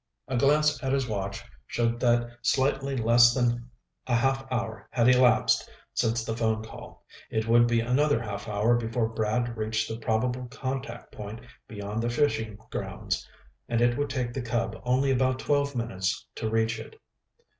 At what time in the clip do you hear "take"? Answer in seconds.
14.09-14.33